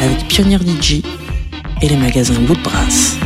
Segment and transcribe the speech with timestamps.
[0.00, 1.02] avec Pionnier DJ
[1.82, 3.16] et les magasins Woodbrass.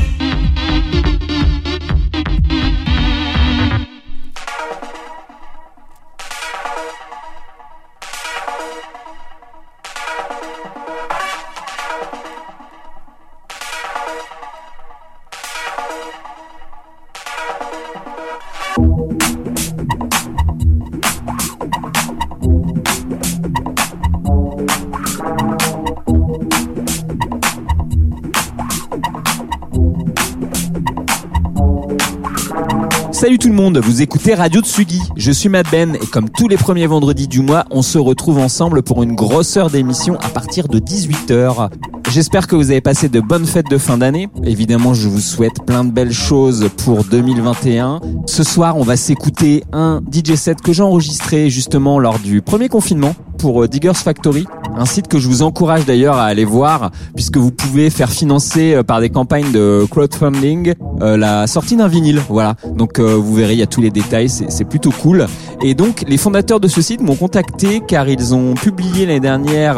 [33.71, 35.01] Vous écoutez Radio Tsugi.
[35.16, 38.38] Je suis Matt Ben et comme tous les premiers vendredis du mois, on se retrouve
[38.38, 41.71] ensemble pour une grosse heure d'émission à partir de 18h.
[42.10, 44.29] J'espère que vous avez passé de bonnes fêtes de fin d'année.
[44.45, 48.01] Évidemment, je vous souhaite plein de belles choses pour 2021.
[48.27, 52.68] Ce soir, on va s'écouter un DJ set que j'ai enregistré justement lors du premier
[52.68, 56.90] confinement pour euh, Diggers Factory, un site que je vous encourage d'ailleurs à aller voir
[57.15, 61.88] puisque vous pouvez faire financer euh, par des campagnes de crowdfunding euh, la sortie d'un
[61.88, 62.20] vinyle.
[62.28, 65.26] Voilà, donc vous verrez, il y a tous les détails, c'est plutôt cool.
[65.62, 69.75] Et donc les fondateurs de ce site m'ont contacté car ils ont publié l'année dernière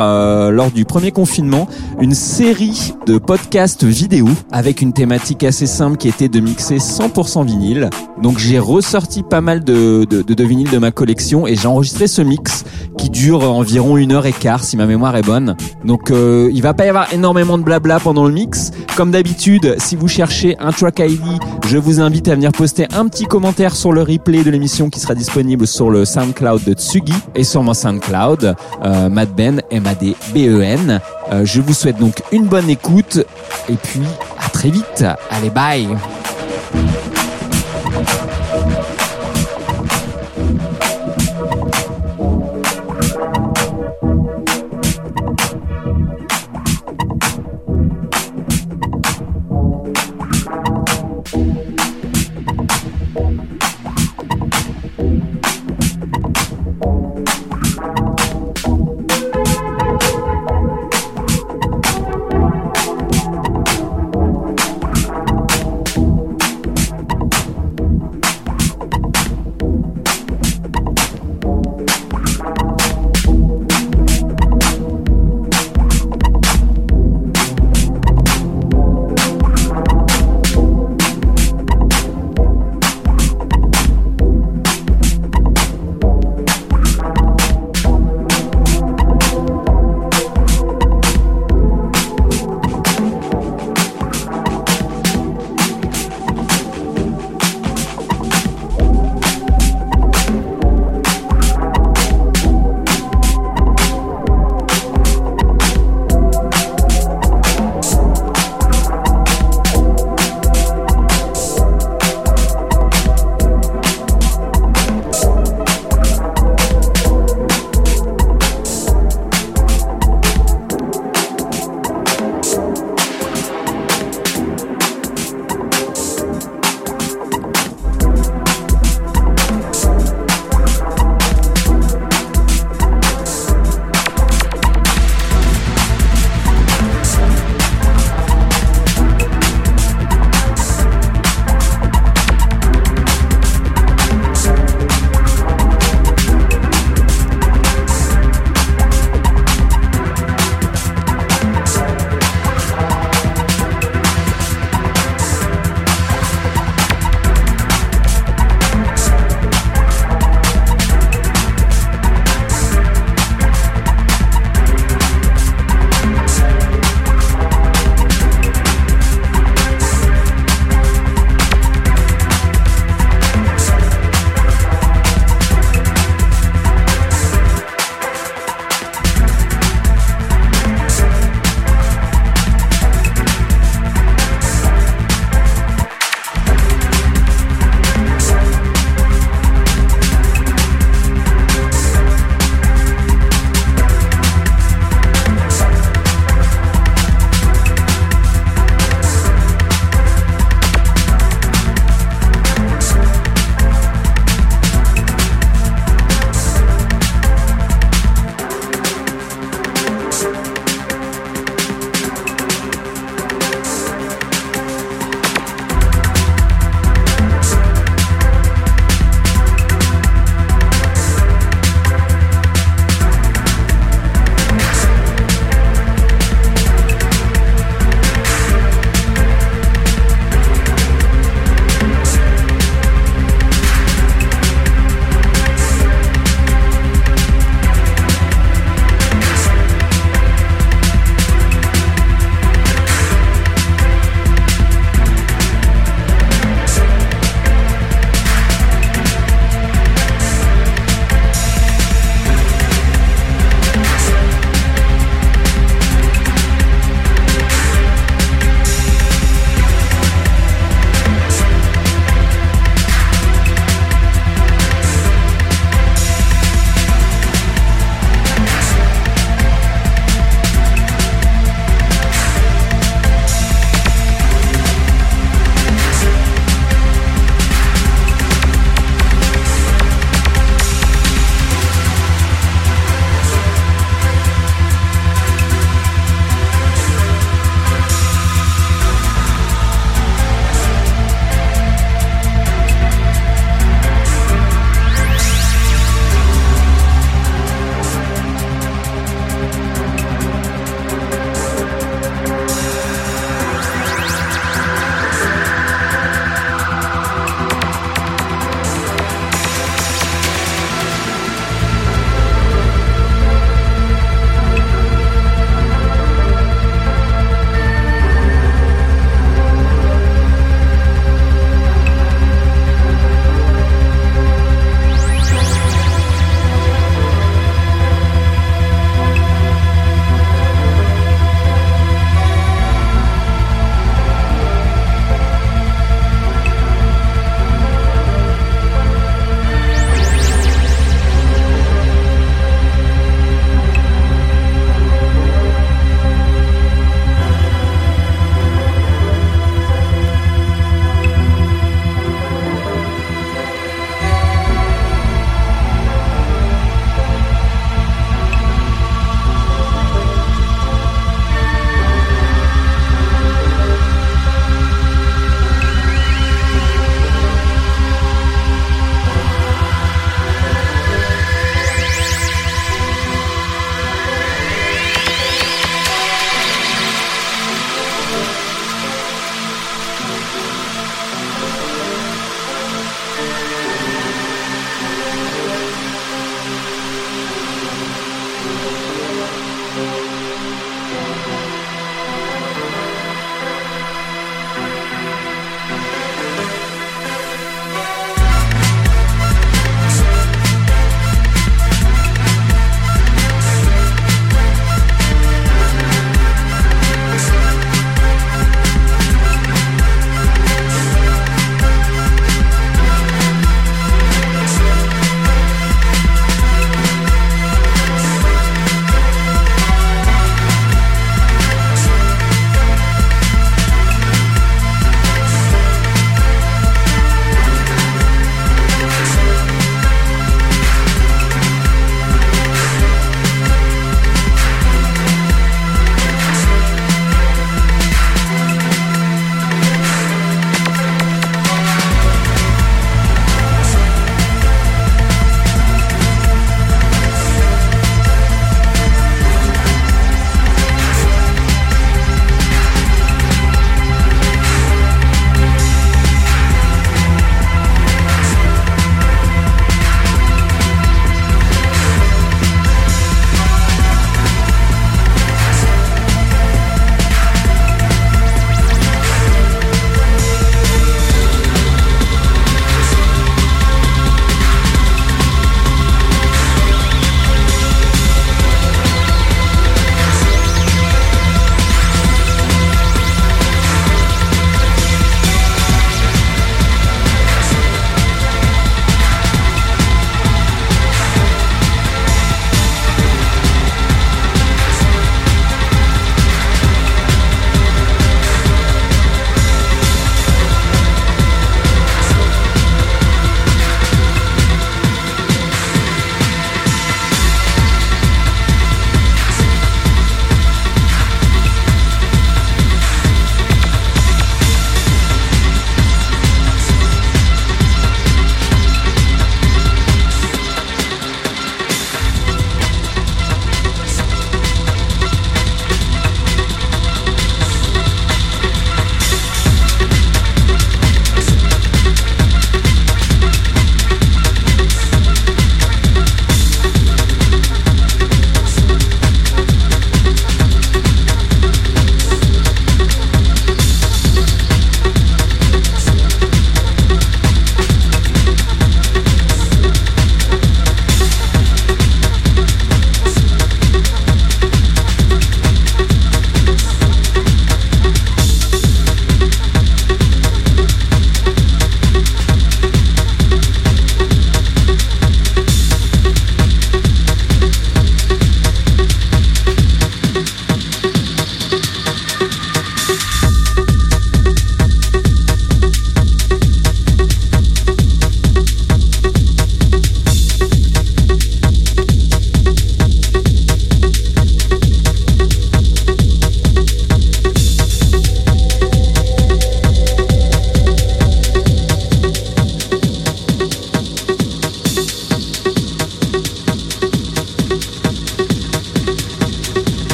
[0.50, 1.68] lors du premier confinement
[2.00, 7.44] une série de podcasts vidéo avec une thématique assez simple qui était de mixer 100%
[7.46, 7.90] vinyle.
[8.22, 11.68] Donc j'ai ressorti pas mal de, de, de, de vinyles de ma collection et j'ai
[11.68, 12.64] enregistré ce mix
[12.96, 15.56] qui dure environ une heure et quart si ma mémoire est bonne.
[15.82, 18.70] Donc euh, il va pas y avoir énormément de blabla pendant le mix.
[18.96, 23.08] Comme d'habitude, si vous cherchez un track ID, je vous invite à venir poster un
[23.08, 27.14] petit commentaire sur le replay de l'émission qui sera disponible sur le SoundCloud de Tsugi
[27.34, 31.00] et sur mon SoundCloud, euh, Madben, M-A-D-B-E-N.
[31.32, 33.24] Euh, je vous souhaite donc une bonne écoute
[33.70, 34.02] et puis
[34.38, 35.04] à très vite.
[35.30, 35.88] Allez, bye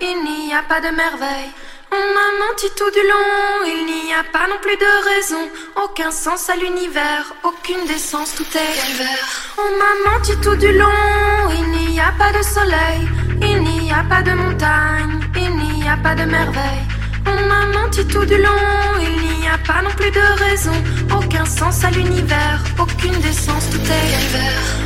[0.00, 1.52] il n'y a pas de merveille.
[1.94, 5.44] On m'a menti tout du long, il n'y a pas non plus de raison,
[5.84, 9.28] aucun sens à l'univers, aucune décence, tout est calvaire.
[9.58, 13.02] On m'a menti tout du long, il n'y a pas de soleil,
[13.42, 16.86] il n'y a pas de montagne, il n'y a pas de merveille.
[17.26, 18.64] On m'a menti tout du long,
[19.00, 20.72] il n'y a pas non plus de raison,
[21.14, 24.81] aucun sens à l'univers, aucune décence, tout est calvaire.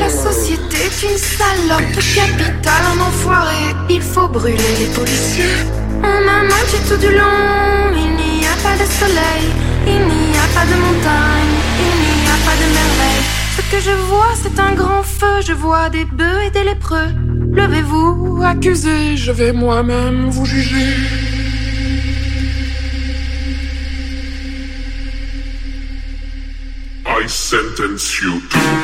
[0.00, 5.56] La société est une salope, le capital un enfoiré, il faut brûler les policiers.
[6.02, 9.46] On m'a menti tout du long, il n'y a pas de soleil,
[9.86, 13.24] il n'y a pas de montagne, il n'y a pas de merveille.
[13.56, 17.10] Ce que je vois, c'est un grand feu, je vois des bœufs et des lépreux.
[17.52, 21.23] Levez-vous, accusez, je vais moi-même vous juger.
[27.54, 28.83] Sentence you to